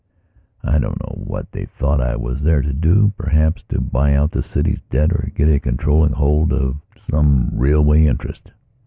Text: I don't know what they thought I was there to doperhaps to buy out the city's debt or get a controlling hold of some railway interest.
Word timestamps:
I 0.63 0.79
don't 0.79 0.99
know 0.99 1.21
what 1.23 1.51
they 1.51 1.65
thought 1.65 2.01
I 2.01 2.15
was 2.15 2.41
there 2.41 2.63
to 2.63 2.73
doperhaps 2.73 3.61
to 3.69 3.79
buy 3.79 4.15
out 4.15 4.31
the 4.31 4.41
city's 4.41 4.81
debt 4.89 5.11
or 5.13 5.31
get 5.35 5.47
a 5.47 5.59
controlling 5.59 6.13
hold 6.13 6.51
of 6.51 6.77
some 7.07 7.51
railway 7.53 8.07
interest. 8.07 8.51